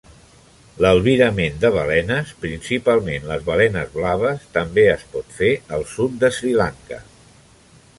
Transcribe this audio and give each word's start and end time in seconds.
L"albirament 0.83 1.59
de 1.65 1.71
balenes, 1.75 2.33
principalment 2.47 3.29
les 3.33 3.45
balenes 3.51 3.95
blaves, 3.99 4.51
també 4.59 4.87
es 4.99 5.05
pot 5.15 5.41
fer 5.41 5.55
al 5.79 5.91
sud 5.97 6.19
d"Sri-Lanka. 6.25 7.05